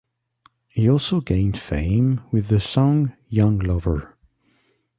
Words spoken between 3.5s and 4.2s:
Lover".